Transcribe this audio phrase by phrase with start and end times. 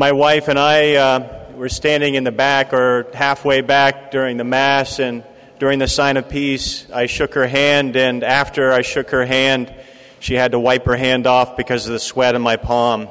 [0.00, 4.44] My wife and I uh, were standing in the back or halfway back during the
[4.44, 5.22] Mass, and
[5.58, 9.70] during the sign of peace, I shook her hand, and after I shook her hand,
[10.18, 13.10] she had to wipe her hand off because of the sweat in my palm.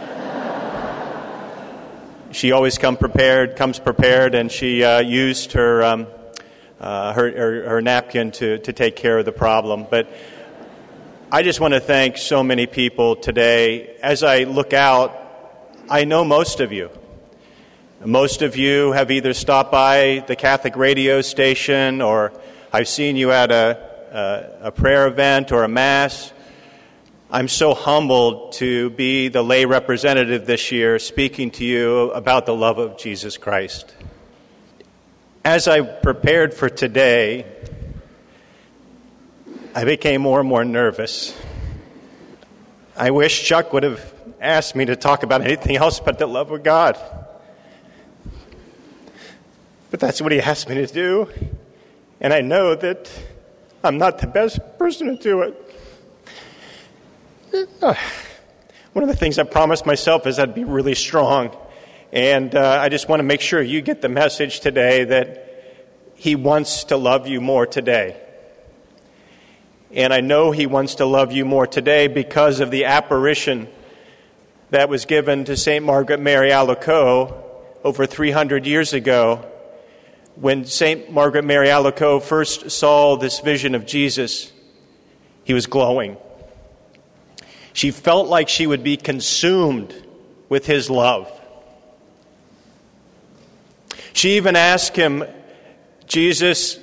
[2.32, 6.08] she always come prepared, comes prepared, and she uh, used her, um,
[6.80, 9.86] uh, her, her, her napkin to, to take care of the problem.
[9.88, 10.08] But
[11.30, 13.98] I just want to thank so many people today.
[14.02, 15.20] As I look out,
[15.88, 16.88] I know most of you.
[18.02, 22.32] Most of you have either stopped by the Catholic radio station or
[22.72, 26.32] I've seen you at a, a, a prayer event or a Mass.
[27.30, 32.54] I'm so humbled to be the lay representative this year speaking to you about the
[32.54, 33.94] love of Jesus Christ.
[35.44, 37.44] As I prepared for today,
[39.74, 41.36] I became more and more nervous.
[42.96, 44.13] I wish Chuck would have
[44.44, 46.98] asked me to talk about anything else but the love of God.
[49.90, 51.28] But that's what he asked me to do,
[52.20, 53.10] and I know that
[53.82, 55.60] I'm not the best person to do it.
[58.92, 61.56] One of the things I promised myself is I'd be really strong.
[62.12, 66.36] And uh, I just want to make sure you get the message today that He
[66.36, 68.16] wants to love you more today.
[69.92, 73.68] And I know He wants to love you more today because of the apparition
[74.74, 75.84] that was given to St.
[75.84, 77.32] Margaret Mary Alacoque
[77.84, 79.36] over 300 years ago
[80.34, 81.12] when St.
[81.12, 84.52] Margaret Mary Alacoque first saw this vision of Jesus.
[85.44, 86.16] He was glowing.
[87.72, 89.94] She felt like she would be consumed
[90.48, 91.30] with his love.
[94.12, 95.22] She even asked him,
[96.08, 96.80] Jesus,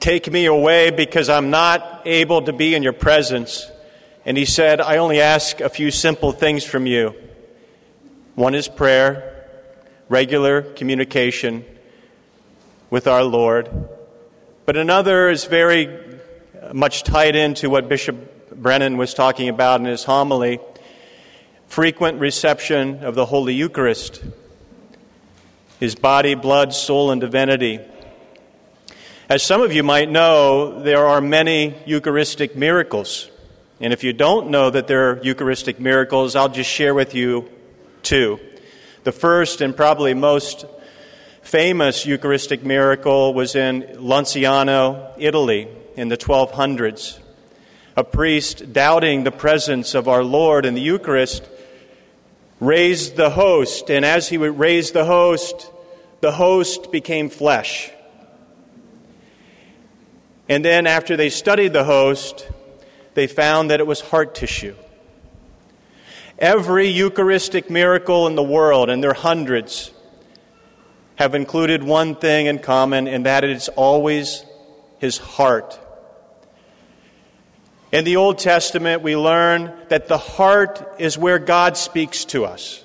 [0.00, 3.70] take me away because I'm not able to be in your presence.
[4.26, 7.14] And he said, I only ask a few simple things from you.
[8.34, 9.46] One is prayer,
[10.08, 11.64] regular communication
[12.90, 13.70] with our Lord.
[14.64, 15.96] But another is very
[16.72, 20.58] much tied into what Bishop Brennan was talking about in his homily
[21.68, 24.24] frequent reception of the Holy Eucharist,
[25.78, 27.78] his body, blood, soul, and divinity.
[29.28, 33.30] As some of you might know, there are many Eucharistic miracles.
[33.80, 37.48] And if you don't know that there are Eucharistic miracles, I'll just share with you
[38.02, 38.40] two.
[39.04, 40.64] The first and probably most
[41.42, 47.20] famous Eucharistic miracle was in Lanciano, Italy, in the 1200s
[47.96, 51.48] a priest doubting the presence of our Lord in the Eucharist
[52.60, 55.70] raised the host, and as he would raise the host,
[56.20, 57.90] the host became flesh.
[60.48, 62.48] And then, after they studied the host,
[63.16, 64.76] they found that it was heart tissue.
[66.38, 69.90] Every Eucharistic miracle in the world, and there are hundreds,
[71.16, 74.44] have included one thing in common, and that it's always
[75.00, 75.80] his heart
[77.96, 82.84] in the Old Testament, we learn that the heart is where God speaks to us.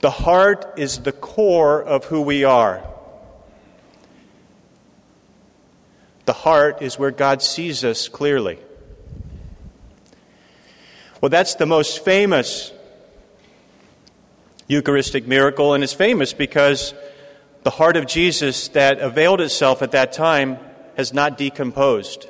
[0.00, 2.82] The heart is the core of who we are.
[6.24, 8.58] The heart is where God sees us clearly.
[11.20, 12.72] Well, that's the most famous
[14.68, 16.94] Eucharistic miracle, and it's famous because
[17.62, 20.58] the heart of Jesus that availed itself at that time
[20.96, 22.28] has not decomposed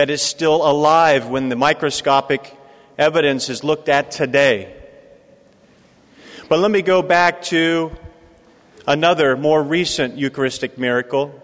[0.00, 2.56] that is still alive when the microscopic
[2.96, 4.74] evidence is looked at today.
[6.48, 7.92] But let me go back to
[8.86, 11.38] another more recent Eucharistic miracle.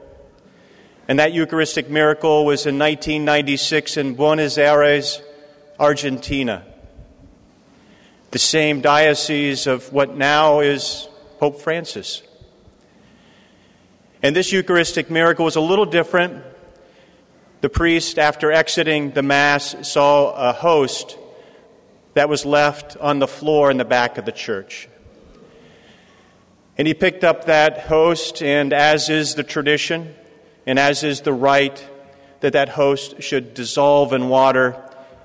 [1.09, 5.22] And that Eucharistic miracle was in 1996 in Buenos Aires,
[5.78, 6.65] Argentina.
[8.33, 11.09] The same diocese of what now is
[11.39, 12.22] Pope Francis.
[14.22, 16.43] And this Eucharistic miracle was a little different
[17.62, 21.16] the priest, after exiting the Mass, saw a host
[22.12, 24.89] that was left on the floor in the back of the church.
[26.77, 30.15] And he picked up that host, and as is the tradition,
[30.66, 31.89] and as is the rite,
[32.41, 34.83] that that host should dissolve in water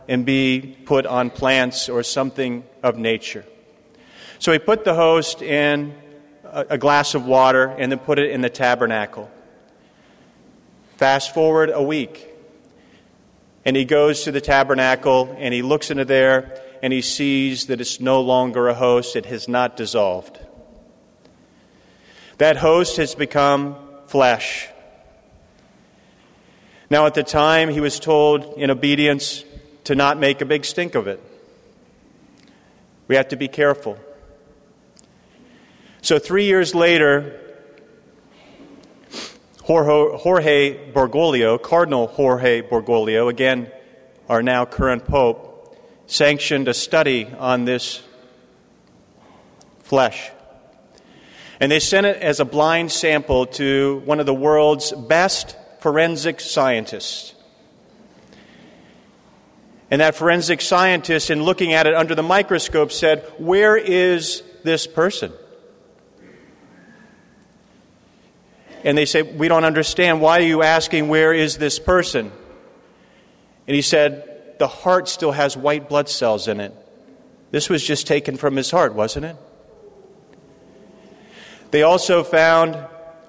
[0.07, 3.45] and be put on plants or something of nature.
[4.39, 5.93] So he put the host in
[6.43, 9.29] a glass of water and then put it in the tabernacle.
[10.97, 12.27] Fast forward a week.
[13.63, 17.79] And he goes to the tabernacle and he looks into there and he sees that
[17.79, 20.39] it's no longer a host, it has not dissolved.
[22.39, 23.75] That host has become
[24.07, 24.67] flesh.
[26.91, 29.45] Now, at the time, he was told in obedience
[29.85, 31.23] to not make a big stink of it.
[33.07, 33.97] We have to be careful.
[36.01, 37.39] So, three years later,
[39.61, 43.71] Jorge Bergoglio, Cardinal Jorge Bergoglio, again,
[44.27, 48.03] our now current Pope, sanctioned a study on this
[49.79, 50.29] flesh.
[51.61, 56.39] And they sent it as a blind sample to one of the world's best forensic
[56.39, 57.33] scientists.
[59.89, 64.87] And that forensic scientist, in looking at it under the microscope, said, Where is this
[64.87, 65.33] person?
[68.85, 70.21] And they say, We don't understand.
[70.21, 72.31] Why are you asking, Where is this person?
[73.67, 76.73] And he said, The heart still has white blood cells in it.
[77.51, 79.35] This was just taken from his heart, wasn't it?
[81.71, 82.77] They also found,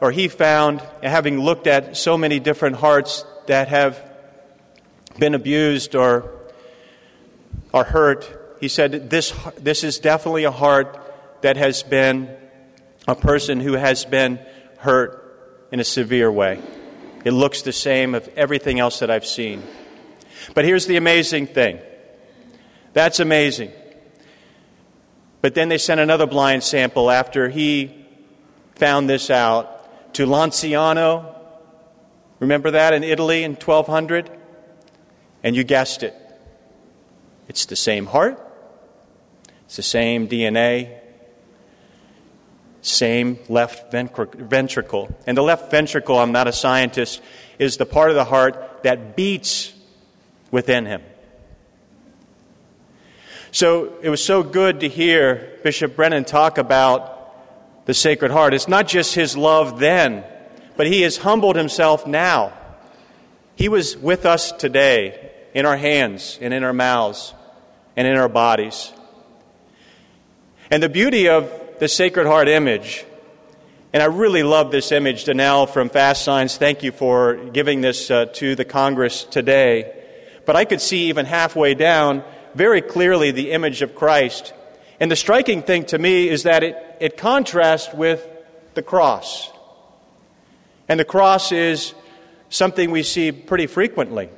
[0.03, 4.03] or he found, having looked at so many different hearts that have
[5.17, 6.29] been abused or
[7.73, 10.99] are hurt, he said, This, this is definitely a heart
[11.43, 12.37] that has been
[13.07, 14.41] a person who has been
[14.79, 16.61] hurt in a severe way.
[17.25, 19.63] It looks the same of everything else that I've seen.
[20.53, 21.79] But here's the amazing thing
[22.93, 23.71] that's amazing.
[25.43, 28.05] But then they sent another blind sample after he
[28.75, 29.79] found this out
[30.15, 31.35] to Lanciano.
[32.39, 34.31] Remember that in Italy in 1200?
[35.43, 36.15] And you guessed it.
[37.49, 38.41] It's the same heart,
[39.65, 40.99] it's the same DNA,
[42.81, 45.15] same left ventricle.
[45.27, 47.21] And the left ventricle, I'm not a scientist,
[47.59, 49.73] is the part of the heart that beats
[50.51, 51.03] within him.
[53.51, 57.12] So it was so good to hear Bishop Brennan talk about
[57.85, 58.55] the Sacred Heart.
[58.55, 60.25] It's not just his love then,
[60.77, 62.53] but he has humbled himself now.
[63.57, 67.35] He was with us today in our hands and in our mouths
[67.97, 68.93] and in our bodies.
[70.71, 73.05] And the beauty of the Sacred Heart image.
[73.93, 76.57] And I really love this image, Danelle from Fast Signs.
[76.57, 79.93] Thank you for giving this uh, to the Congress today.
[80.47, 82.25] But I could see even halfway down
[82.55, 84.55] very clearly the image of Christ.
[85.03, 88.25] And the striking thing to me is that it, it contrasts with
[88.75, 89.51] the cross.
[90.89, 91.93] And the cross is
[92.51, 94.29] something we see pretty frequently.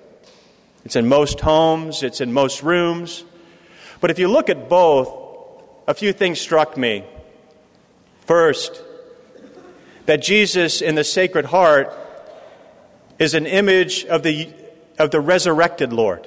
[0.87, 3.25] It's in most homes, it's in most rooms.
[4.01, 5.11] But if you look at both,
[5.87, 7.05] a few things struck me.
[8.23, 8.83] First,
[10.07, 11.93] that Jesus in the Sacred Heart
[13.19, 14.49] is an image of the,
[14.99, 16.27] of the resurrected Lord.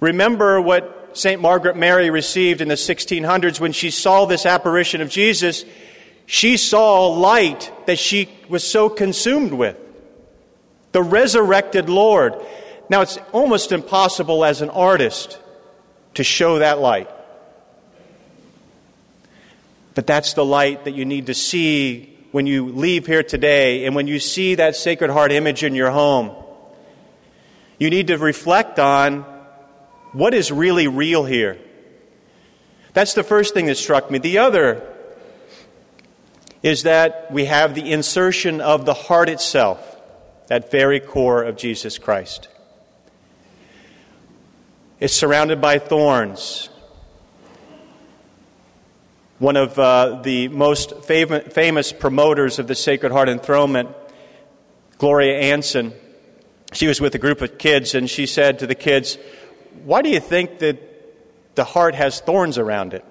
[0.00, 1.40] Remember what St.
[1.40, 5.64] Margaret Mary received in the 1600s when she saw this apparition of Jesus.
[6.26, 9.78] She saw light that she was so consumed with.
[10.92, 12.34] The resurrected Lord.
[12.90, 15.38] Now, it's almost impossible as an artist
[16.14, 17.08] to show that light.
[19.94, 23.94] But that's the light that you need to see when you leave here today and
[23.94, 26.36] when you see that Sacred Heart image in your home.
[27.78, 29.24] You need to reflect on
[30.16, 31.58] what is really real here.
[32.94, 34.18] That's the first thing that struck me.
[34.18, 34.82] The other
[36.62, 40.00] is that we have the insertion of the heart itself,
[40.46, 42.48] that very core of Jesus Christ.
[45.00, 46.70] It's surrounded by thorns
[49.38, 53.90] one of uh, the most famous promoters of the Sacred Heart enthronement,
[54.96, 55.92] Gloria Anson,
[56.72, 59.18] she was with a group of kids and she said to the kids,
[59.84, 63.04] Why do you think that the heart has thorns around it?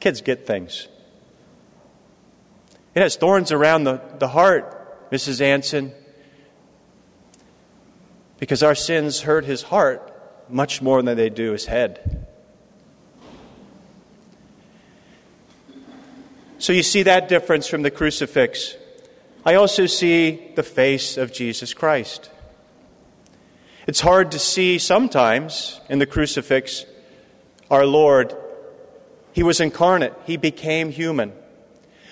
[0.00, 0.88] Kids get things.
[2.94, 5.40] It has thorns around the, the heart, Mrs.
[5.40, 5.92] Anson,
[8.38, 10.06] because our sins hurt his heart
[10.48, 12.26] much more than they do his head.
[16.58, 18.76] So you see that difference from the crucifix.
[19.44, 22.29] I also see the face of Jesus Christ.
[23.90, 26.86] It's hard to see sometimes in the crucifix
[27.72, 28.36] our Lord.
[29.32, 31.32] He was incarnate, He became human.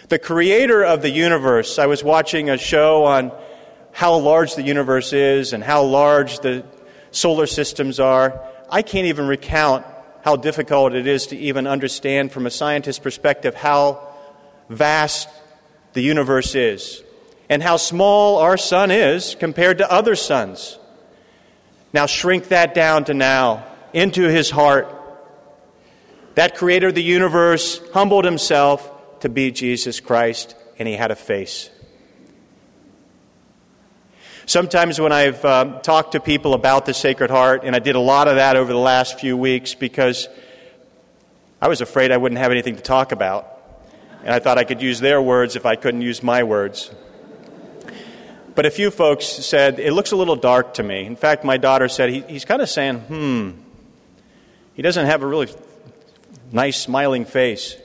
[0.09, 3.31] The creator of the universe, I was watching a show on
[3.93, 6.65] how large the universe is and how large the
[7.13, 8.45] solar systems are.
[8.69, 9.87] I can't even recount
[10.25, 14.05] how difficult it is to even understand from a scientist's perspective how
[14.69, 15.29] vast
[15.93, 17.05] the universe is
[17.49, 20.77] and how small our sun is compared to other suns.
[21.92, 24.95] Now shrink that down to now, into his heart.
[26.35, 31.16] That creator of the universe humbled himself to be Jesus Christ, and he had a
[31.16, 31.71] face.
[34.47, 38.00] Sometimes when I've uh, talked to people about the Sacred Heart, and I did a
[38.00, 40.28] lot of that over the last few weeks because
[41.61, 43.61] I was afraid I wouldn't have anything to talk about.
[44.21, 46.90] And I thought I could use their words if I couldn't use my words.
[48.59, 51.07] But a few folks said, it looks a little dark to me.
[51.07, 53.50] In fact, my daughter said, he, he's kind of saying, hmm,
[54.75, 55.47] he doesn't have a really
[56.50, 57.77] nice smiling face.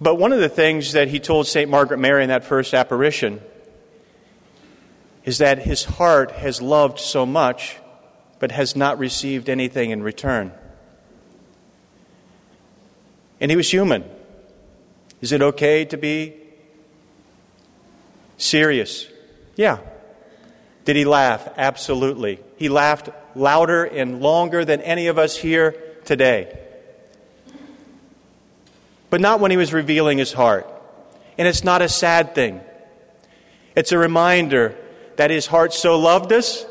[0.00, 1.68] But one of the things that he told St.
[1.68, 3.40] Margaret Mary in that first apparition
[5.24, 7.76] is that his heart has loved so much,
[8.38, 10.52] but has not received anything in return.
[13.40, 14.04] And he was human.
[15.20, 16.36] Is it okay to be
[18.42, 19.06] serious?
[19.56, 19.78] Yeah.
[20.84, 21.48] Did he laugh?
[21.56, 22.40] Absolutely.
[22.56, 26.58] He laughed louder and longer than any of us here today
[29.12, 30.66] but not when he was revealing his heart.
[31.36, 32.62] And it's not a sad thing.
[33.76, 34.74] It's a reminder
[35.16, 36.64] that his heart so loved us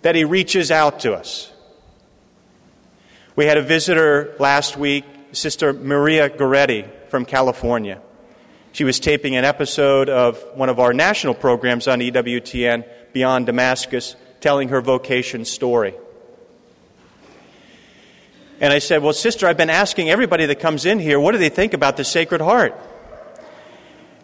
[0.00, 1.52] that he reaches out to us.
[3.36, 8.00] We had a visitor last week, Sister Maria Goretti from California.
[8.72, 14.16] She was taping an episode of one of our national programs on EWTN, Beyond Damascus,
[14.40, 15.94] telling her vocation story.
[18.60, 21.38] And I said, Well, sister, I've been asking everybody that comes in here, what do
[21.38, 22.80] they think about the Sacred Heart?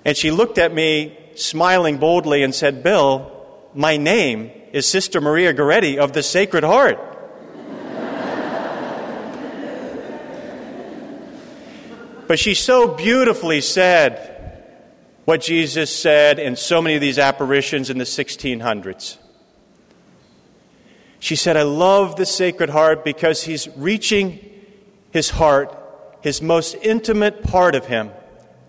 [0.06, 3.30] And she looked at me, smiling boldly, and said, Bill,
[3.74, 6.98] my name is Sister Maria Goretti of the Sacred Heart.
[12.26, 14.36] but she so beautifully said
[15.28, 19.18] what Jesus said in so many of these apparitions in the 1600s.
[21.18, 24.40] She said, I love the Sacred Heart because he's reaching
[25.10, 25.78] his heart,
[26.22, 28.10] his most intimate part of him,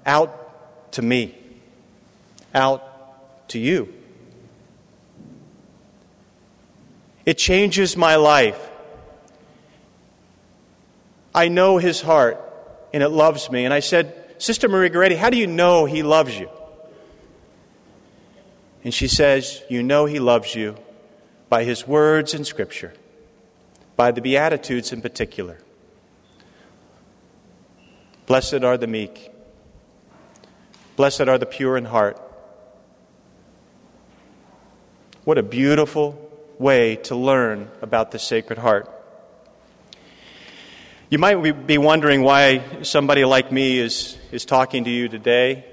[0.05, 1.33] out to me,
[2.53, 3.93] out to you.
[7.25, 8.59] It changes my life.
[11.33, 12.37] I know his heart,
[12.93, 13.63] and it loves me.
[13.63, 16.49] And I said, Sister Maria Goretti, how do you know he loves you?
[18.83, 20.75] And she says, You know he loves you
[21.49, 22.93] by his words in Scripture,
[23.97, 25.59] by the Beatitudes in particular.
[28.27, 29.29] Blessed are the meek,
[30.95, 32.19] blessed are the pure in heart.
[35.25, 38.89] What a beautiful way to learn about the Sacred Heart.
[41.09, 45.65] You might be wondering why somebody like me is, is talking to you today.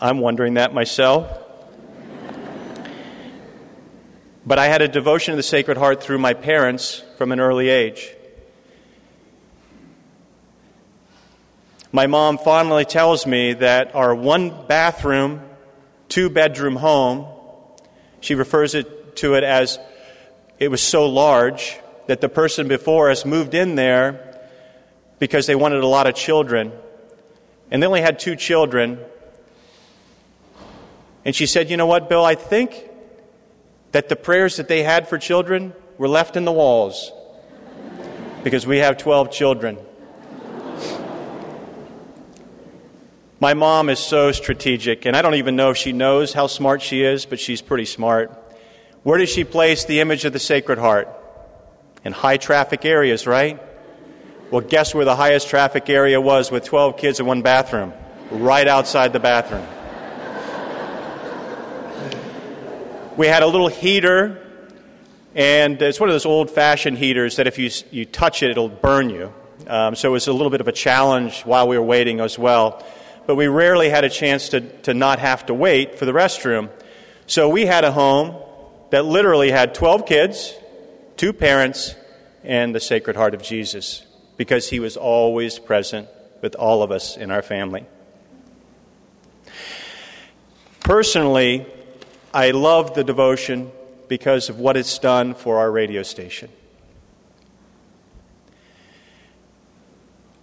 [0.00, 1.30] I'm wondering that myself.
[4.46, 7.68] But I had a devotion to the Sacred Heart through my parents from an early
[7.68, 8.14] age.
[11.92, 15.42] My mom fondly tells me that our one bathroom,
[16.08, 17.26] two bedroom home,
[18.20, 19.78] she refers it to it as
[20.58, 24.40] it was so large that the person before us moved in there
[25.18, 26.72] because they wanted a lot of children.
[27.70, 28.98] And they only had two children.
[31.24, 32.24] And she said, You know what, Bill?
[32.24, 32.88] I think
[33.92, 37.12] that the prayers that they had for children were left in the walls
[38.42, 39.78] because we have 12 children.
[43.42, 46.82] My mom is so strategic, and I don't even know if she knows how smart
[46.82, 48.30] she is, but she's pretty smart.
[49.02, 51.08] Where does she place the image of the Sacred Heart?
[52.04, 53.58] In high traffic areas, right?
[54.50, 57.92] Well, guess where the highest traffic area was with 12 kids in one bathroom?
[58.32, 59.64] Right outside the bathroom.
[63.16, 64.44] we had a little heater,
[65.36, 68.68] and it's one of those old fashioned heaters that if you, you touch it, it'll
[68.68, 69.32] burn you.
[69.68, 72.36] Um, so it was a little bit of a challenge while we were waiting as
[72.36, 72.84] well.
[73.28, 76.70] But we rarely had a chance to, to not have to wait for the restroom.
[77.28, 78.34] So we had a home
[78.90, 80.52] that literally had 12 kids,
[81.16, 81.94] two parents,
[82.42, 84.06] and the Sacred Heart of Jesus
[84.40, 86.08] because he was always present
[86.40, 87.84] with all of us in our family.
[90.80, 91.66] Personally,
[92.32, 93.70] I love the devotion
[94.08, 96.48] because of what it's done for our radio station.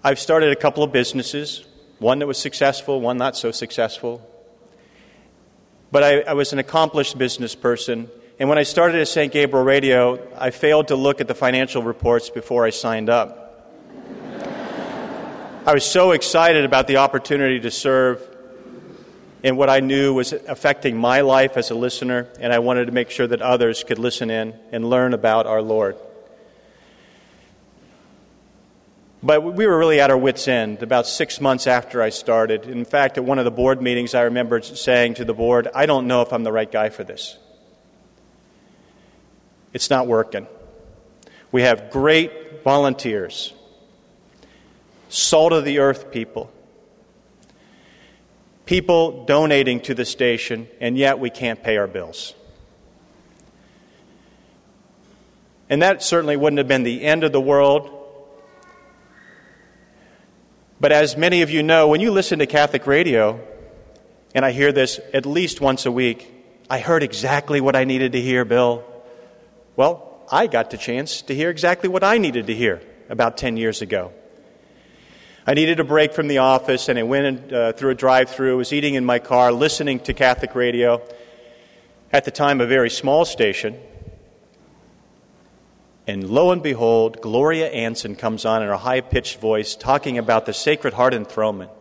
[0.03, 1.65] I've started a couple of businesses,
[1.97, 4.21] one that was successful, one not so successful.
[5.91, 9.33] But I, I was an accomplished business person, and when I started at St.
[9.33, 13.45] Gabriel Radio, I failed to look at the financial reports before I signed up.
[15.67, 18.25] I was so excited about the opportunity to serve
[19.43, 22.93] in what I knew was affecting my life as a listener, and I wanted to
[22.93, 25.97] make sure that others could listen in and learn about our Lord.
[29.21, 32.63] But we were really at our wits' end about six months after I started.
[32.65, 35.85] In fact, at one of the board meetings, I remember saying to the board, I
[35.85, 37.37] don't know if I'm the right guy for this.
[39.73, 40.47] It's not working.
[41.51, 43.51] We have great volunteers,
[45.09, 46.51] salt of the earth people,
[48.65, 52.33] people donating to the station, and yet we can't pay our bills.
[55.69, 57.93] And that certainly wouldn't have been the end of the world.
[60.79, 63.39] But as many of you know, when you listen to Catholic radio,
[64.33, 66.33] and I hear this at least once a week,
[66.69, 68.85] I heard exactly what I needed to hear, Bill.
[69.75, 73.57] Well, I got the chance to hear exactly what I needed to hear about 10
[73.57, 74.11] years ago.
[75.49, 78.57] I needed a break from the office, and I went uh, through a drive through,
[78.57, 81.01] was eating in my car, listening to Catholic radio.
[82.11, 83.79] At the time, a very small station.
[86.05, 90.45] And lo and behold, Gloria Anson comes on in her high pitched voice talking about
[90.45, 91.71] the Sacred Heart enthronement.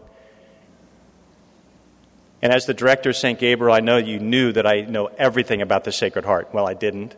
[2.40, 3.36] And as the director of St.
[3.36, 6.54] Gabriel, I know you knew that I know everything about the Sacred Heart.
[6.54, 7.16] Well, I didn't.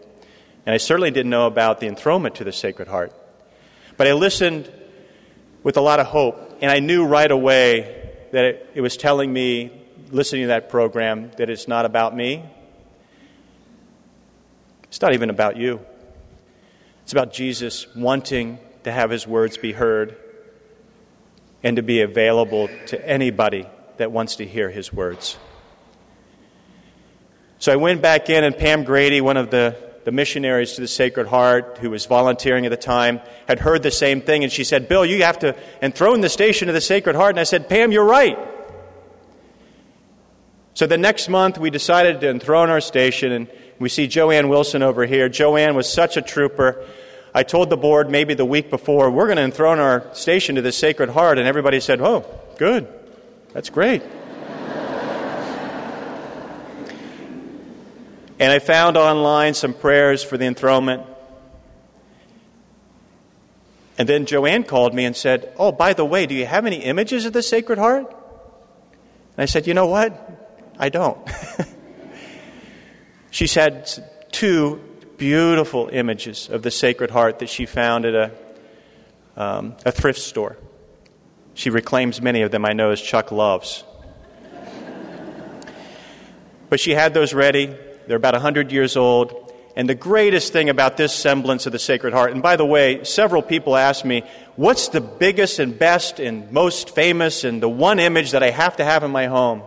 [0.64, 3.12] And I certainly didn't know about the enthronement to the Sacred Heart.
[3.98, 4.72] But I listened
[5.68, 9.30] with a lot of hope, and I knew right away that it, it was telling
[9.30, 9.70] me,
[10.10, 12.42] listening to that program, that it's not about me.
[14.84, 15.84] It's not even about you.
[17.02, 20.16] It's about Jesus wanting to have his words be heard
[21.62, 23.66] and to be available to anybody
[23.98, 25.36] that wants to hear his words.
[27.58, 29.76] So I went back in, and Pam Grady, one of the,
[30.08, 33.90] the missionaries to the Sacred Heart, who was volunteering at the time, had heard the
[33.90, 37.14] same thing, and she said, Bill, you have to enthrone the station of the Sacred
[37.14, 37.32] Heart.
[37.32, 38.38] And I said, Pam, you're right.
[40.72, 43.48] So the next month, we decided to enthrone our station, and
[43.78, 45.28] we see Joanne Wilson over here.
[45.28, 46.82] Joanne was such a trooper.
[47.34, 50.62] I told the board maybe the week before, we're going to enthrone our station to
[50.62, 52.24] the Sacred Heart, and everybody said, oh,
[52.56, 52.88] good.
[53.52, 54.02] That's great.
[58.38, 61.02] And I found online some prayers for the enthronement.
[63.98, 66.76] And then Joanne called me and said, Oh, by the way, do you have any
[66.76, 68.08] images of the Sacred Heart?
[68.08, 70.76] And I said, You know what?
[70.78, 71.18] I don't.
[73.30, 73.90] she said
[74.30, 74.80] two
[75.16, 78.30] beautiful images of the Sacred Heart that she found at a,
[79.36, 80.56] um, a thrift store.
[81.54, 83.82] She reclaims many of them, I know, as Chuck loves.
[86.68, 87.76] but she had those ready.
[88.08, 89.54] They're about 100 years old.
[89.76, 93.04] And the greatest thing about this semblance of the Sacred Heart, and by the way,
[93.04, 94.24] several people ask me,
[94.56, 98.78] what's the biggest and best and most famous and the one image that I have
[98.78, 99.62] to have in my home?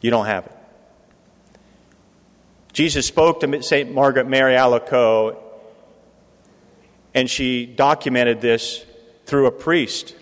[0.00, 0.52] You don't have it.
[2.72, 3.92] Jesus spoke to St.
[3.92, 5.36] Margaret Mary Alacoque,
[7.12, 8.86] and she documented this
[9.26, 10.14] through a priest.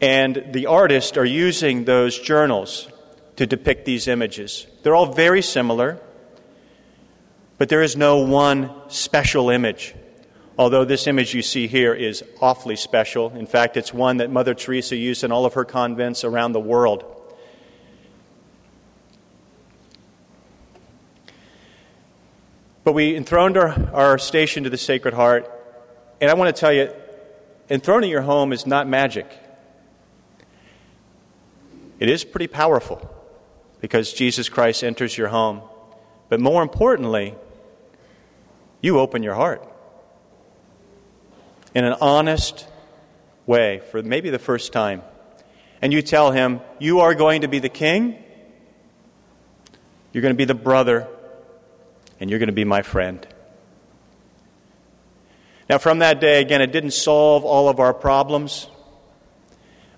[0.00, 2.88] And the artists are using those journals
[3.36, 4.66] to depict these images.
[4.82, 5.98] They're all very similar,
[7.58, 9.94] but there is no one special image.
[10.56, 13.34] Although this image you see here is awfully special.
[13.34, 16.60] In fact, it's one that Mother Teresa used in all of her convents around the
[16.60, 17.04] world.
[22.84, 25.50] But we enthroned our, our station to the Sacred Heart.
[26.20, 26.92] And I want to tell you,
[27.68, 29.26] enthroning your home is not magic.
[31.98, 33.10] It is pretty powerful
[33.84, 35.60] because Jesus Christ enters your home.
[36.30, 37.34] But more importantly,
[38.80, 39.62] you open your heart
[41.74, 42.66] in an honest
[43.44, 45.02] way for maybe the first time.
[45.82, 48.16] And you tell him, You are going to be the king,
[50.14, 51.06] you're going to be the brother,
[52.18, 53.28] and you're going to be my friend.
[55.68, 58.66] Now, from that day, again, it didn't solve all of our problems,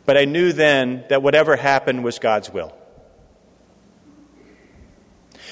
[0.05, 2.77] but I knew then that whatever happened was God's will.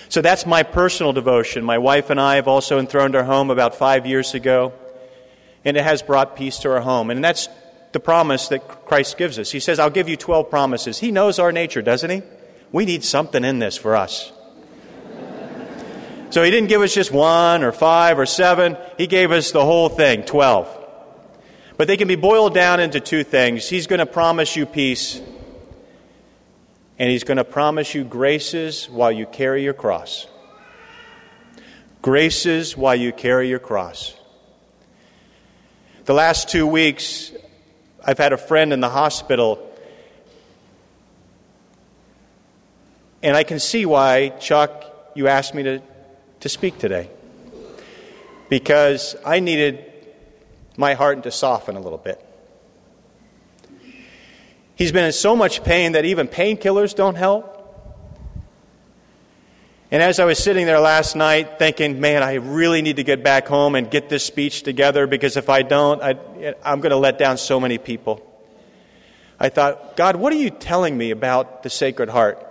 [0.09, 1.65] So that's my personal devotion.
[1.65, 4.73] My wife and I have also enthroned our home about five years ago,
[5.65, 7.11] and it has brought peace to our home.
[7.11, 7.49] And that's
[7.93, 9.51] the promise that Christ gives us.
[9.51, 10.99] He says, I'll give you 12 promises.
[10.99, 12.23] He knows our nature, doesn't he?
[12.73, 14.33] We need something in this for us.
[16.31, 19.65] So he didn't give us just one or five or seven, he gave us the
[19.65, 20.69] whole thing 12.
[21.77, 23.69] But they can be boiled down into two things.
[23.69, 25.21] He's going to promise you peace,
[26.99, 30.27] and he's going to promise you graces while you carry your cross.
[32.03, 34.15] Graces while you carry your cross.
[36.05, 37.33] The last two weeks,
[38.05, 39.71] I've had a friend in the hospital,
[43.23, 45.83] and I can see why, Chuck, you asked me to
[46.45, 47.09] to speak today
[48.51, 49.83] because I needed
[50.77, 52.24] my heart to soften a little bit.
[54.77, 57.55] He's been in so much pain that even painkillers don't help.
[59.91, 63.23] And as I was sitting there last night thinking, man, I really need to get
[63.23, 66.17] back home and get this speech together because if I don't, I,
[66.65, 68.29] am going to let down so many people.
[69.39, 72.45] I thought, God, what are you telling me about the Sacred Heart?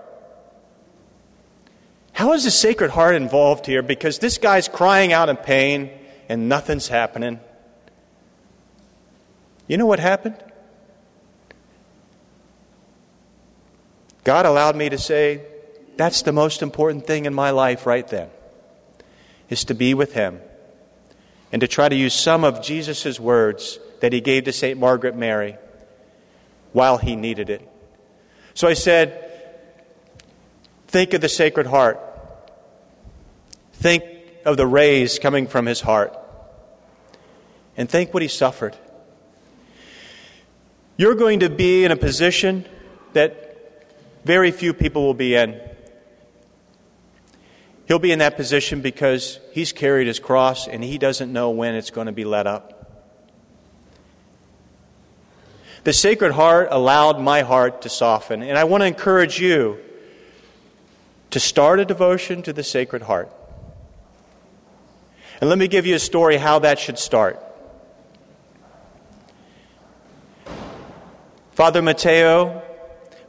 [2.13, 3.81] How is the Sacred Heart involved here?
[3.81, 5.89] Because this guy's crying out in pain
[6.29, 7.41] and nothing's happening.
[9.67, 10.37] You know what happened?
[14.23, 15.41] God allowed me to say,
[15.97, 18.29] that's the most important thing in my life right then,
[19.49, 20.39] is to be with Him
[21.51, 24.79] and to try to use some of Jesus' words that He gave to St.
[24.79, 25.57] Margaret Mary
[26.71, 27.67] while He needed it.
[28.53, 29.31] So I said,
[30.87, 31.99] think of the Sacred Heart.
[33.73, 34.03] Think
[34.45, 36.17] of the rays coming from His heart.
[37.75, 38.75] And think what He suffered.
[40.97, 42.65] You're going to be in a position
[43.13, 43.42] that
[44.23, 45.59] very few people will be in.
[47.87, 51.75] He'll be in that position because he's carried his cross and he doesn't know when
[51.75, 52.79] it's going to be let up.
[55.83, 59.79] The Sacred Heart allowed my heart to soften, and I want to encourage you
[61.31, 63.29] to start a devotion to the Sacred Heart.
[65.41, 67.37] And let me give you a story how that should start.
[71.51, 72.63] Father Mateo,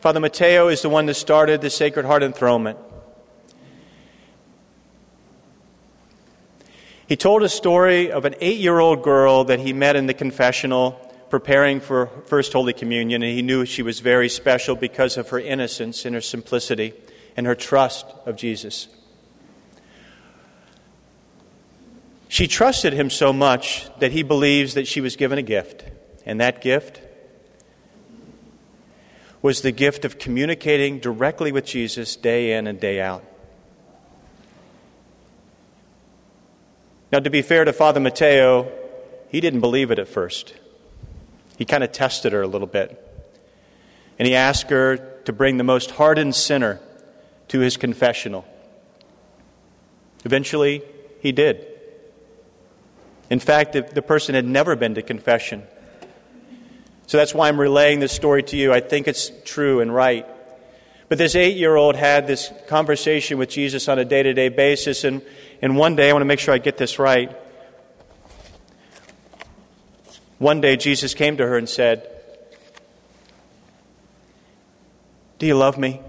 [0.05, 2.79] Father Mateo is the one that started the Sacred Heart enthronement.
[7.09, 10.13] He told a story of an eight year old girl that he met in the
[10.13, 10.93] confessional
[11.31, 15.41] preparing for First Holy Communion, and he knew she was very special because of her
[15.41, 16.93] innocence and her simplicity
[17.35, 18.89] and her trust of Jesus.
[22.29, 25.83] She trusted him so much that he believes that she was given a gift,
[26.27, 27.01] and that gift
[29.45, 33.23] was the gift of communicating directly with Jesus day in and day out.
[37.13, 38.73] Now, to be fair to Father Mateo,
[39.29, 40.55] he didn't believe it at first.
[41.59, 42.99] He kind of tested her a little bit.
[44.19, 46.81] And he asked her to bring the most hardened sinner
[47.49, 48.47] to his confessional.
[50.25, 50.83] Eventually,
[51.21, 51.67] he did.
[53.29, 55.65] In fact, the, the person had never been to confession.
[57.07, 58.73] So that's why I'm relaying this story to you.
[58.73, 60.27] I think it's true and right.
[61.09, 64.49] But this eight year old had this conversation with Jesus on a day to day
[64.49, 65.23] basis, and
[65.65, 67.35] and one day, I want to make sure I get this right.
[70.39, 72.07] One day, Jesus came to her and said,
[75.39, 76.01] Do you love me?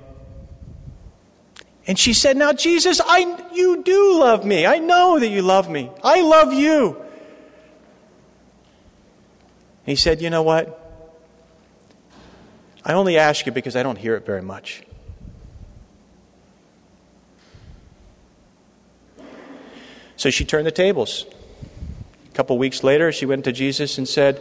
[1.87, 4.65] And she said, Now, Jesus, I, you do love me.
[4.65, 5.91] I know that you love me.
[6.03, 6.97] I love you.
[9.85, 10.84] He said, You know what?
[12.85, 14.83] I only ask you because I don't hear it very much.
[20.17, 21.25] So she turned the tables.
[22.29, 24.39] A couple weeks later, she went to Jesus and said,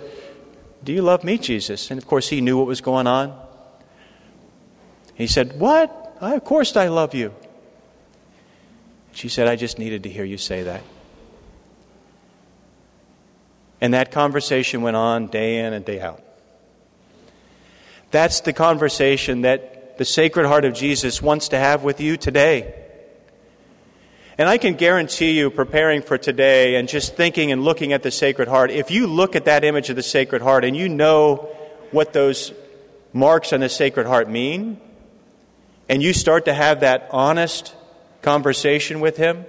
[0.83, 1.91] Do you love me, Jesus?
[1.91, 3.39] And of course, he knew what was going on.
[5.15, 6.17] He said, What?
[6.21, 7.35] I, of course, I love you.
[9.13, 10.83] She said, I just needed to hear you say that.
[13.81, 16.24] And that conversation went on day in and day out.
[18.15, 22.73] That's the conversation that the Sacred Heart of Jesus wants to have with you today.
[24.39, 28.13] And I can guarantee you, preparing for today and just thinking and looking at the
[28.13, 31.49] Sacred Heart, if you look at that image of the Sacred Heart and you know
[31.91, 32.53] what those
[33.13, 34.81] marks on the Sacred Heart mean,
[35.89, 37.75] and you start to have that honest
[38.23, 39.45] conversation with Him,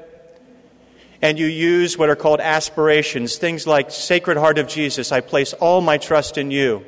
[1.21, 5.53] and you use what are called aspirations, things like Sacred Heart of Jesus, I place
[5.53, 6.83] all my trust in you.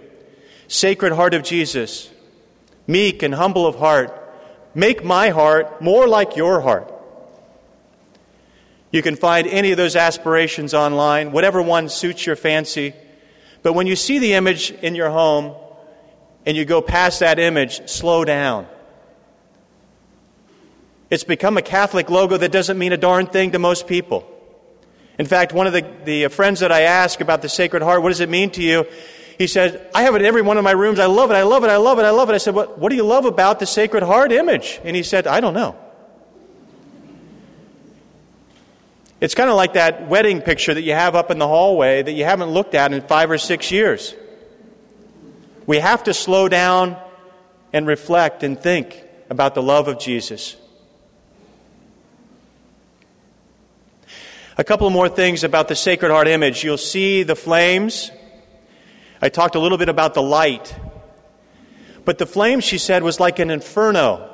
[0.67, 2.09] Sacred Heart of Jesus,
[2.85, 4.13] meek and humble of heart,
[4.75, 6.93] make my heart more like your heart.
[8.91, 12.93] You can find any of those aspirations online, whatever one suits your fancy.
[13.63, 15.55] But when you see the image in your home
[16.45, 18.67] and you go past that image, slow down.
[21.09, 24.29] It's become a Catholic logo that doesn't mean a darn thing to most people.
[25.17, 28.09] In fact, one of the, the friends that I asked about the Sacred Heart, what
[28.09, 28.85] does it mean to you?
[29.37, 30.99] He said, I have it in every one of my rooms.
[30.99, 31.35] I love it.
[31.35, 31.69] I love it.
[31.69, 32.05] I love it.
[32.05, 32.33] I love it.
[32.33, 34.79] I said, what, what do you love about the Sacred Heart image?
[34.83, 35.75] And he said, I don't know.
[39.19, 42.11] It's kind of like that wedding picture that you have up in the hallway that
[42.11, 44.15] you haven't looked at in five or six years.
[45.65, 46.97] We have to slow down
[47.73, 50.55] and reflect and think about the love of Jesus.
[54.57, 56.63] A couple more things about the Sacred Heart image.
[56.63, 58.09] You'll see the flames.
[59.21, 60.75] I talked a little bit about the light.
[62.05, 64.33] But the flame, she said, was like an inferno.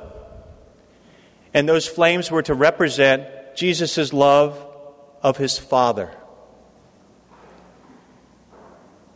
[1.52, 4.64] And those flames were to represent Jesus' love
[5.22, 6.10] of his Father.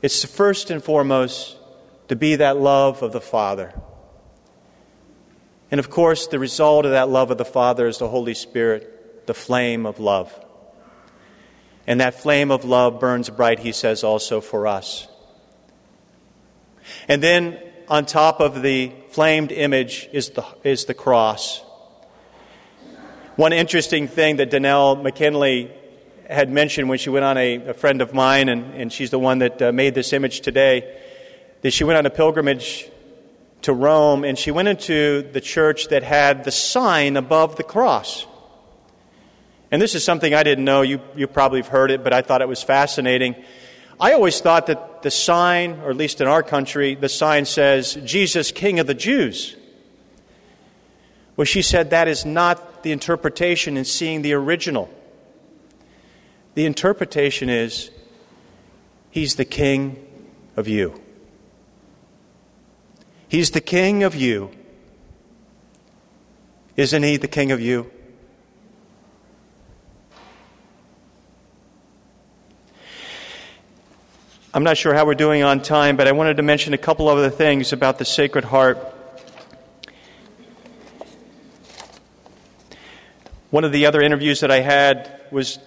[0.01, 1.57] It's first and foremost
[2.09, 3.75] to be that love of the Father.
[5.71, 9.27] And of course, the result of that love of the Father is the Holy Spirit,
[9.27, 10.33] the flame of love.
[11.87, 15.09] And that flame of love burns bright, he says, also for us.
[17.09, 21.63] And then on top of the flamed image is the, is the cross.
[23.37, 25.71] One interesting thing that Danelle McKinley
[26.29, 29.19] had mentioned when she went on a, a friend of mine, and, and she's the
[29.19, 30.99] one that uh, made this image today,
[31.63, 32.91] that she went on a pilgrimage
[33.63, 38.27] to Rome and she went into the church that had the sign above the cross.
[39.71, 40.83] And this is something I didn't know.
[40.83, 43.35] You, you probably have heard it, but I thought it was fascinating.
[44.01, 47.95] I always thought that the sign, or at least in our country, the sign says,
[48.05, 49.57] Jesus, King of the Jews.
[51.37, 54.91] Well, she said that is not the interpretation in seeing the original.
[56.55, 57.91] The interpretation is,
[59.11, 60.05] He's the King
[60.57, 61.01] of you.
[63.29, 64.51] He's the King of you.
[66.77, 67.91] Isn't He the King of you?
[74.59, 77.07] I'm not sure how we're doing on time, but I wanted to mention a couple
[77.07, 78.79] other things about the Sacred Heart.
[83.51, 85.61] One of the other interviews that I had was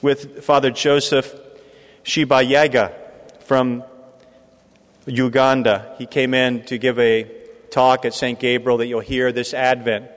[0.00, 1.34] with Father Joseph
[2.04, 2.94] Shibayaga
[3.40, 3.82] from
[5.06, 5.96] Uganda.
[5.98, 7.24] He came in to give a
[7.72, 8.38] talk at St.
[8.38, 10.08] Gabriel that you'll hear this Advent.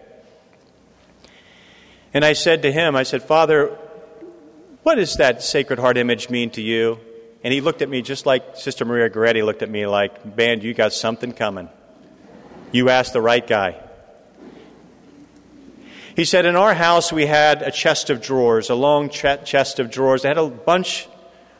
[2.13, 3.75] And I said to him, I said, Father,
[4.83, 6.99] what does that Sacred Heart image mean to you?
[7.43, 10.61] And he looked at me just like Sister Maria Goretti looked at me like, man,
[10.61, 11.69] you got something coming.
[12.71, 13.81] You asked the right guy.
[16.15, 19.79] He said, In our house, we had a chest of drawers, a long ch- chest
[19.79, 20.25] of drawers.
[20.25, 21.07] It had a bunch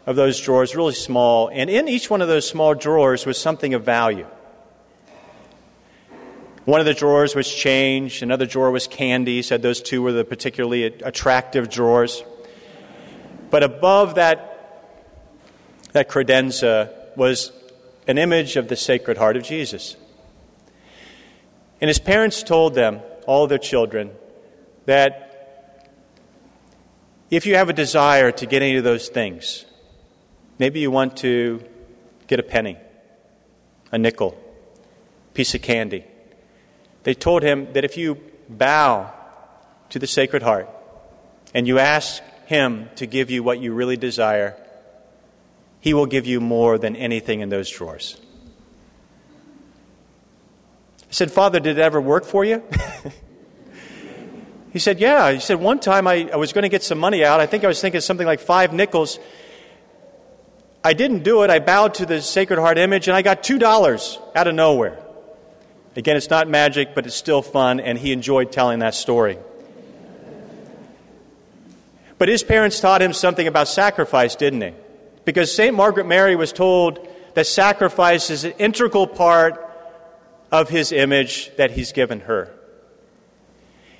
[0.05, 1.49] of those drawers, really small.
[1.49, 4.27] And in each one of those small drawers was something of value.
[6.65, 9.37] One of the drawers was change, another drawer was candy.
[9.37, 12.21] He said those two were the particularly attractive drawers.
[13.49, 14.48] But above that
[15.93, 17.52] that credenza was
[18.08, 19.95] an image of the Sacred Heart of Jesus.
[21.82, 24.12] And his parents told them, all their children,
[24.86, 25.88] that
[27.30, 29.65] if you have a desire to get any of those things,
[30.58, 31.63] maybe you want to
[32.25, 32.78] get a penny,
[33.91, 34.36] a nickel,
[35.30, 36.06] a piece of candy.
[37.04, 38.17] They told him that if you
[38.49, 39.13] bow
[39.89, 40.69] to the Sacred Heart
[41.54, 44.56] and you ask him to give you what you really desire,
[45.79, 48.19] he will give you more than anything in those drawers.
[51.01, 52.63] I said, Father, did it ever work for you?
[54.73, 55.31] he said, Yeah.
[55.31, 57.39] He said, One time I, I was going to get some money out.
[57.39, 59.19] I think I was thinking something like five nickels.
[60.83, 61.49] I didn't do it.
[61.49, 64.99] I bowed to the Sacred Heart image and I got $2 out of nowhere.
[65.95, 69.37] Again, it's not magic, but it's still fun, and he enjoyed telling that story.
[72.17, 74.75] But his parents taught him something about sacrifice, didn't they?
[75.25, 75.75] Because St.
[75.75, 79.65] Margaret Mary was told that sacrifice is an integral part
[80.51, 82.51] of his image that he's given her.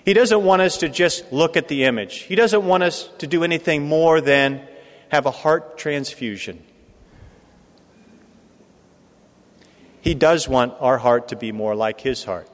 [0.06, 3.28] He doesn't want us to just look at the image, he doesn't want us to
[3.28, 4.68] do anything more than
[5.10, 6.64] have a heart transfusion.
[10.02, 12.50] He does want our heart to be more like his heart.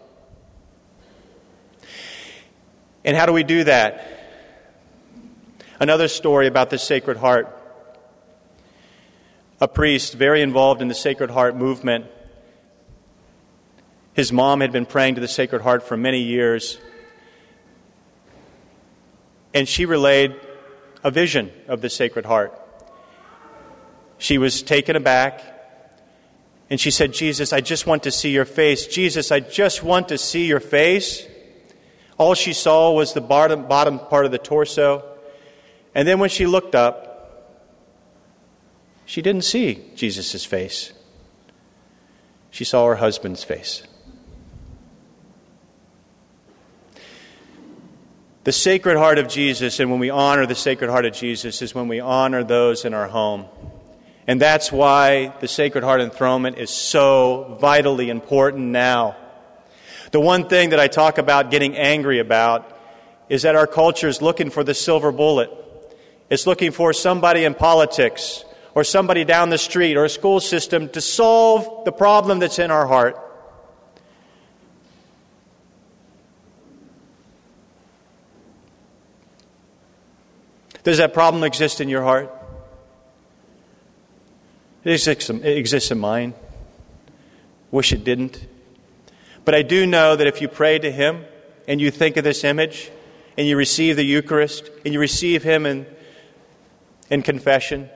[3.03, 4.05] And how do we do that?
[5.79, 7.54] Another story about the Sacred Heart
[9.65, 12.05] a priest very involved in the Sacred Heart movement.
[14.13, 16.77] His mom had been praying to the Sacred Heart for many years.
[19.55, 20.35] And she relayed
[21.03, 22.53] a vision of the Sacred Heart.
[24.19, 25.41] She was taken aback.
[26.69, 28.85] And she said, Jesus, I just want to see your face.
[28.85, 31.25] Jesus, I just want to see your face.
[32.19, 35.03] All she saw was the bottom, bottom part of the torso.
[35.95, 37.04] And then when she looked up,
[39.05, 40.93] she didn't see Jesus' face,
[42.51, 43.83] she saw her husband's face.
[48.45, 51.73] The Sacred Heart of Jesus, and when we honor the Sacred Heart of Jesus, is
[51.73, 53.45] when we honor those in our home.
[54.27, 59.15] And that's why the Sacred Heart enthronement is so vitally important now.
[60.11, 62.71] The one thing that I talk about getting angry about
[63.29, 65.49] is that our culture is looking for the silver bullet.
[66.29, 70.89] It's looking for somebody in politics or somebody down the street or a school system
[70.89, 73.17] to solve the problem that's in our heart.
[80.83, 82.31] Does that problem exist in your heart?
[84.83, 86.35] It exists, it exists in mine.
[87.71, 88.45] Wish it didn't.
[89.45, 91.25] But I do know that if you pray to Him
[91.67, 92.91] and you think of this image
[93.37, 95.87] and you receive the Eucharist and you receive Him in,
[97.09, 97.89] in confession,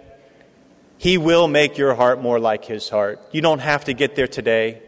[1.00, 3.22] He will make your heart more like His heart.
[3.32, 4.82] You don't have to get there today.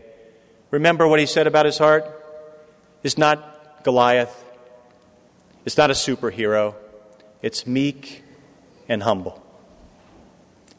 [0.70, 2.06] Remember what He said about His heart?
[3.02, 4.44] It's not Goliath,
[5.66, 6.76] it's not a superhero,
[7.42, 8.24] it's meek
[8.90, 9.42] and humble.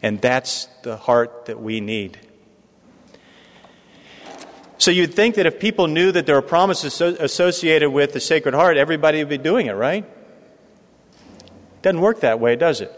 [0.03, 2.19] And that's the heart that we need.
[4.77, 8.53] So you'd think that if people knew that there were promises associated with the Sacred
[8.53, 10.05] Heart, everybody would be doing it, right?
[11.81, 12.93] Doesn't work that way, does it?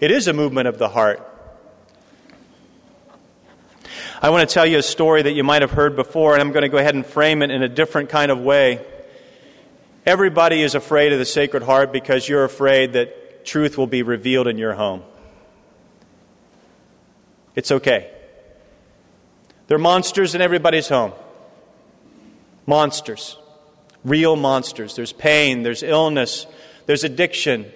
[0.00, 1.30] It is a movement of the heart.
[4.20, 6.50] I want to tell you a story that you might have heard before, and I'm
[6.52, 8.84] going to go ahead and frame it in a different kind of way.
[10.06, 14.48] Everybody is afraid of the Sacred Heart because you're afraid that truth will be revealed
[14.48, 15.02] in your home.
[17.54, 18.10] It's okay.
[19.66, 21.12] There are monsters in everybody's home.
[22.66, 23.38] Monsters.
[24.04, 24.96] Real monsters.
[24.96, 26.46] There's pain, there's illness,
[26.86, 27.72] there's addiction,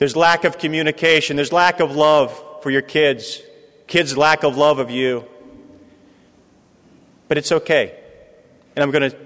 [0.00, 3.42] there's lack of communication, there's lack of love for your kids,
[3.86, 5.26] kids' lack of love of you.
[7.28, 8.00] But it's okay.
[8.74, 9.16] And I'm going to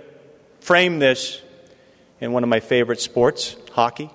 [0.60, 1.40] frame this
[2.20, 4.10] in one of my favorite sports, hockey.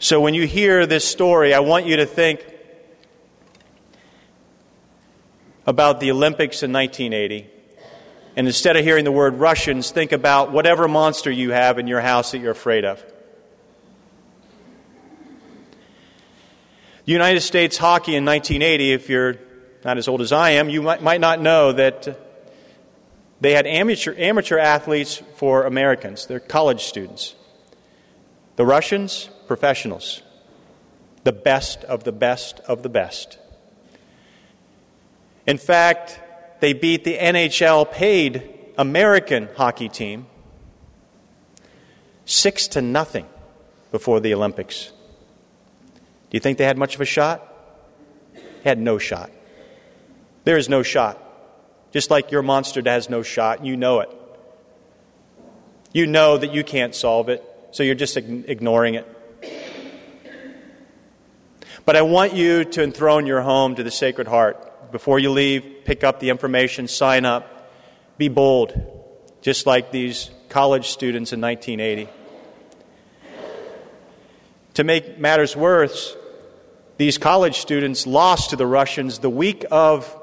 [0.00, 2.44] So when you hear this story, I want you to think
[5.68, 7.48] about the Olympics in 1980.
[8.34, 12.00] And instead of hearing the word Russians, think about whatever monster you have in your
[12.00, 13.00] house that you're afraid of.
[17.10, 19.36] United States hockey in 1980, if you're
[19.84, 22.18] not as old as I am, you might, might not know that
[23.40, 26.26] they had amateur, amateur athletes for Americans.
[26.26, 27.34] They're college students.
[28.56, 30.22] The Russians, professionals.
[31.24, 33.38] The best of the best of the best.
[35.46, 36.20] In fact,
[36.60, 40.26] they beat the NHL paid American hockey team
[42.24, 43.26] six to nothing
[43.90, 44.92] before the Olympics.
[46.30, 47.46] Do you think they had much of a shot?
[48.62, 49.30] Had no shot.
[50.44, 51.18] There is no shot.
[51.92, 54.10] Just like your monster has no shot, you know it.
[55.92, 59.16] You know that you can't solve it, so you're just ignoring it.
[61.84, 65.84] But I want you to enthrone your home to the Sacred Heart before you leave,
[65.84, 67.72] pick up the information, sign up,
[68.18, 68.72] be bold,
[69.40, 72.08] just like these college students in 1980.
[74.74, 76.16] To make matters worse,
[77.00, 80.14] these college students lost to the Russians the week of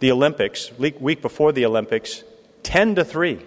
[0.00, 2.24] the Olympics, week before the Olympics,
[2.62, 3.38] 10 to 3.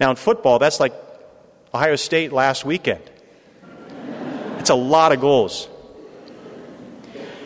[0.00, 0.94] Now, in football, that's like
[1.74, 3.02] Ohio State last weekend.
[4.58, 5.68] It's a lot of goals.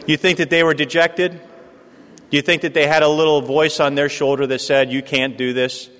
[0.06, 1.32] You think that they were dejected?
[1.32, 5.02] Do you think that they had a little voice on their shoulder that said, You
[5.02, 5.90] can't do this?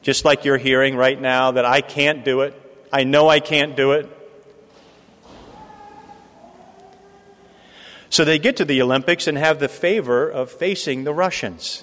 [0.00, 2.58] Just like you're hearing right now that I can't do it.
[2.90, 4.08] I know I can't do it.
[8.12, 11.82] So they get to the Olympics and have the favor of facing the Russians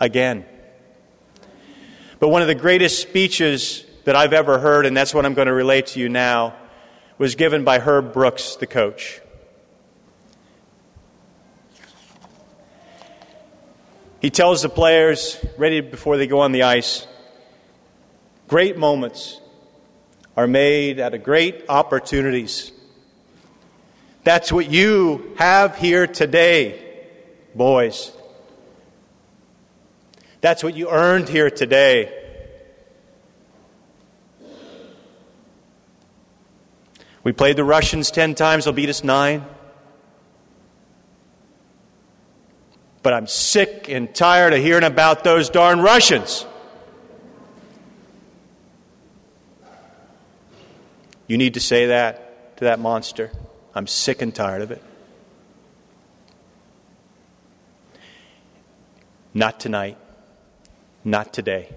[0.00, 0.44] again.
[2.18, 5.46] But one of the greatest speeches that I've ever heard, and that's what I'm going
[5.46, 6.56] to relate to you now,
[7.16, 9.20] was given by Herb Brooks, the coach.
[14.20, 17.06] He tells the players, ready before they go on the ice,
[18.48, 19.40] great moments
[20.36, 22.72] are made out of great opportunities.
[24.26, 26.82] That's what you have here today,
[27.54, 28.10] boys.
[30.40, 32.12] That's what you earned here today.
[37.22, 39.46] We played the Russians 10 times, they'll beat us 9.
[43.04, 46.44] but I'm sick and tired of hearing about those darn Russians.
[51.28, 53.30] You need to say that to that monster.
[53.76, 54.82] I'm sick and tired of it.
[59.34, 59.98] Not tonight.
[61.04, 61.76] Not today.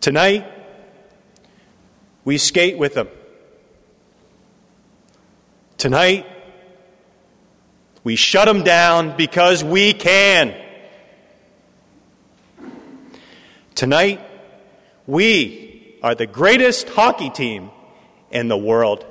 [0.00, 0.50] Tonight,
[2.24, 3.08] we skate with them.
[5.76, 6.24] Tonight,
[8.04, 10.54] we shut them down because we can.
[13.74, 14.18] Tonight,
[15.06, 17.70] we are the greatest hockey team
[18.30, 19.04] in the world.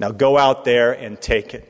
[0.00, 1.66] Now go out there and take it.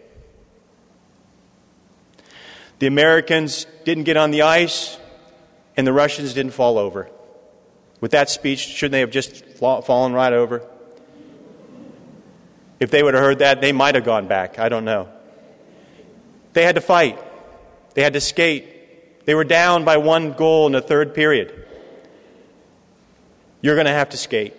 [2.79, 4.99] The Americans didn't get on the ice
[5.77, 7.11] and the Russians didn't fall over.
[8.01, 10.63] With that speech, shouldn't they have just fallen right over?
[12.79, 14.59] If they would have heard that, they might have gone back.
[14.59, 15.09] I don't know.
[16.53, 17.19] They had to fight,
[17.95, 19.27] they had to skate.
[19.27, 21.67] They were down by one goal in the third period.
[23.61, 24.55] You're going to have to skate.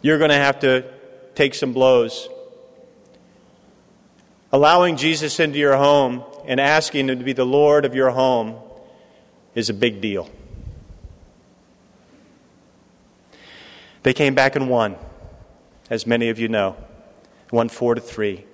[0.00, 0.94] You're going to have to
[1.34, 2.28] take some blows.
[4.52, 8.56] Allowing Jesus into your home and asking Him to be the Lord of your home
[9.54, 10.30] is a big deal.
[14.04, 14.96] They came back and won,
[15.88, 16.76] as many of you know,
[17.50, 18.44] won four to three.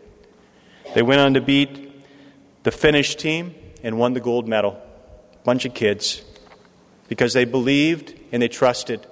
[0.94, 1.90] They went on to beat
[2.62, 4.80] the Finnish team and won the gold medal.
[5.42, 6.22] Bunch of kids,
[7.08, 9.06] because they believed and they trusted.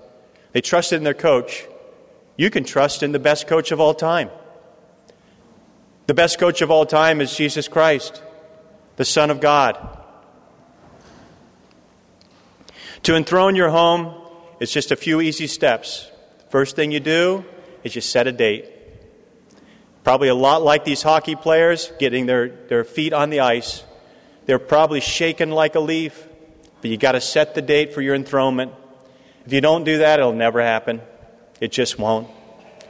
[0.52, 1.66] They trusted in their coach.
[2.38, 4.30] You can trust in the best coach of all time.
[6.06, 8.22] The best coach of all time is Jesus Christ,
[8.96, 9.76] the Son of God.
[13.02, 14.14] To enthrone your home
[14.60, 16.10] is just a few easy steps.
[16.48, 17.44] First thing you do
[17.82, 18.70] is you set a date.
[20.04, 23.82] Probably a lot like these hockey players getting their, their feet on the ice.
[24.46, 26.28] They're probably shaken like a leaf,
[26.80, 28.72] but you got to set the date for your enthronement.
[29.44, 31.02] If you don't do that, it'll never happen.
[31.60, 32.28] It just won't.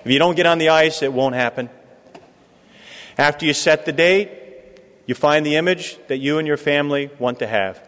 [0.05, 1.71] If you don't get on the ice, it won't happen.
[3.17, 4.31] After you set the date,
[5.07, 7.83] you find the image that you and your family want to have.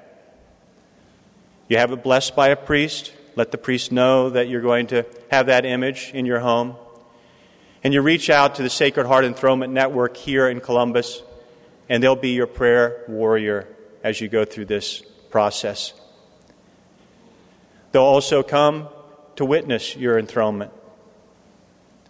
[1.69, 3.13] You have it blessed by a priest.
[3.37, 6.77] Let the priest know that you're going to have that image in your home.
[7.85, 11.23] And you reach out to the Sacred Heart Enthronement Network here in Columbus,
[11.89, 13.69] and they'll be your prayer warrior
[14.03, 15.95] as you go through this process.
[17.93, 18.89] They'll also come
[19.41, 20.71] to witness your enthronement.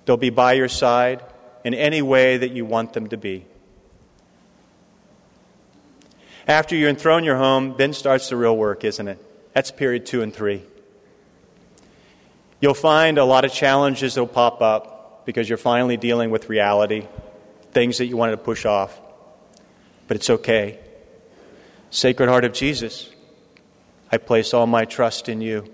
[0.04, 1.22] They'll be by your side
[1.62, 3.46] in any way that you want them to be.
[6.48, 9.24] After you enthrone your home, then starts the real work, isn't it?
[9.52, 10.64] That's period two and three.
[12.60, 16.48] You'll find a lot of challenges that will pop up because you're finally dealing with
[16.48, 17.06] reality,
[17.70, 19.00] things that you wanted to push off.
[20.08, 20.80] But it's okay.
[21.90, 23.08] Sacred Heart of Jesus,
[24.10, 25.72] I place all my trust in you.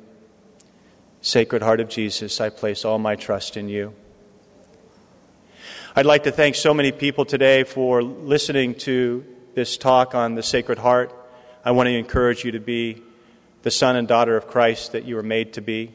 [1.26, 3.92] Sacred Heart of Jesus, I place all my trust in you.
[5.96, 10.42] I'd like to thank so many people today for listening to this talk on the
[10.44, 11.12] Sacred Heart.
[11.64, 13.02] I want to encourage you to be
[13.62, 15.92] the son and daughter of Christ that you were made to be.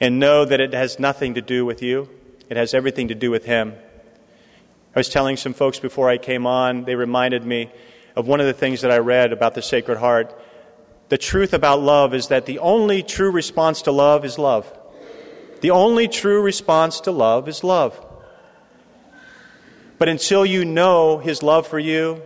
[0.00, 2.08] And know that it has nothing to do with you,
[2.48, 3.74] it has everything to do with Him.
[4.96, 7.70] I was telling some folks before I came on, they reminded me
[8.16, 10.34] of one of the things that I read about the Sacred Heart.
[11.08, 14.72] The truth about love is that the only true response to love is love.
[15.60, 17.98] The only true response to love is love.
[19.98, 22.22] But until you know His love for you,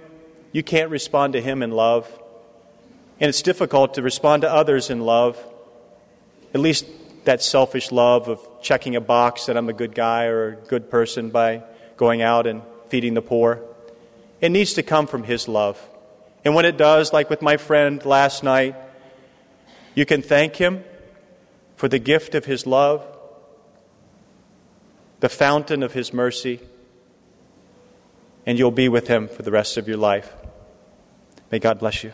[0.52, 2.08] you can't respond to Him in love.
[3.20, 5.36] And it's difficult to respond to others in love,
[6.54, 6.86] at least
[7.24, 10.88] that selfish love of checking a box that I'm a good guy or a good
[10.88, 11.62] person by
[11.96, 13.60] going out and feeding the poor.
[14.40, 15.78] It needs to come from His love.
[16.44, 18.76] And when it does, like with my friend last night,
[19.94, 20.84] you can thank Him
[21.76, 23.04] for the gift of His love,
[25.20, 26.60] the fountain of His mercy,
[28.46, 30.32] and you'll be with Him for the rest of your life.
[31.50, 32.12] May God bless you.